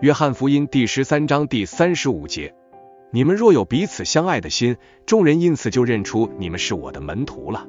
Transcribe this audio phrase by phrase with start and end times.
[0.00, 2.54] 约翰福音第十三章第三十五节：
[3.10, 7.66] 你们若有彼此相爱的心，众人因此就认出你们是我的门徒了。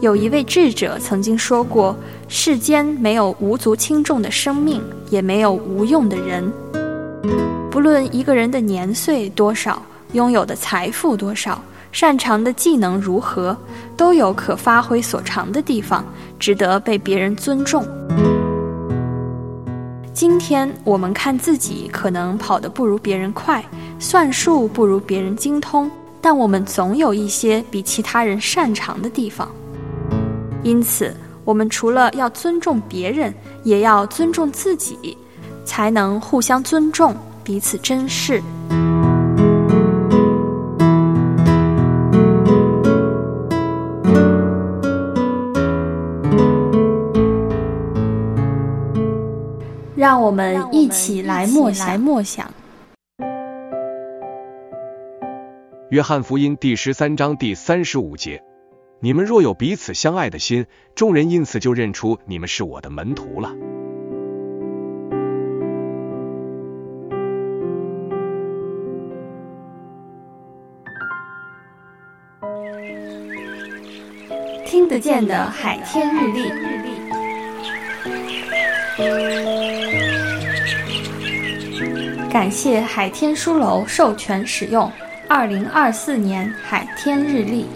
[0.00, 1.94] 有一位智者曾经说过
[2.28, 6.50] ：“世间没有无足轻重的生命，也没有无用的人。
[7.70, 9.82] 不论一个人的年岁多少，
[10.14, 13.56] 拥有的财富多少。”擅长的技能如何，
[13.96, 16.04] 都有可发挥所长的地方，
[16.38, 17.86] 值得被别人尊重。
[20.12, 23.64] 今天我们看自己可能跑得不如别人快，
[23.98, 29.50] 算术不如别人精通，但我们总有一些比其他人擅长的地方。
[30.62, 31.14] 因此，
[31.44, 35.16] 我们除了要尊重别人，也要尊重自己，
[35.64, 37.14] 才能互相尊重，
[37.44, 38.42] 彼此珍视。
[50.06, 51.98] 让我们一起来默想。
[51.98, 52.48] 默想。
[55.90, 58.40] 约翰福音第十三章第三十五节：
[59.00, 60.64] 你们若有彼此相爱的心，
[60.94, 63.52] 众人因此就认出你们是我的门徒了。
[74.64, 76.48] 听得见的海天日历。
[82.38, 84.92] 感谢海天书楼授权使用
[85.26, 87.66] 二零二四年海天日历。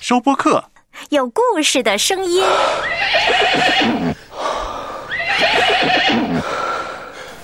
[0.00, 0.64] 收播客，
[1.10, 2.42] 有故事的声音。